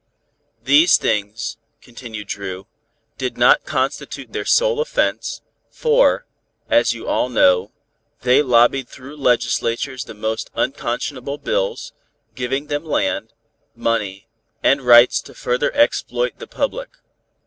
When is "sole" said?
4.45-4.79